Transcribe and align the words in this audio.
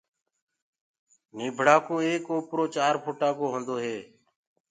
نيٚڀڙآ 1.35 1.75
ڪو 1.85 1.95
ايڪ 2.05 2.25
اوپرو 2.33 2.63
چآر 2.75 2.93
ڦٽآ 3.03 3.29
ڪو 3.37 3.45
هونٚدو 3.51 3.75
هي 3.83 3.97